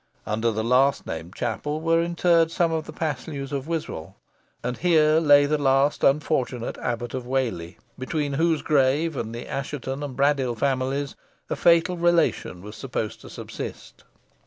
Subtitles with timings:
[0.25, 4.15] Under the last named chapel were interred some of the Paslews of Wiswall,
[4.63, 10.01] and here lay the last unfortunate Abbot of Whalley, between whoso grave, and the Assheton
[10.01, 11.15] and Braddyll families,
[11.51, 14.03] a fatal relation was supposed to subsist.